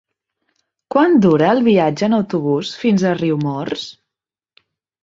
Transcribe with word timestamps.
Quant 0.95 1.13
dura 1.25 1.51
el 1.57 1.61
viatge 1.69 2.09
en 2.09 2.17
autobús 2.21 2.73
fins 2.87 3.07
a 3.13 3.17
Riumors? 3.21 3.87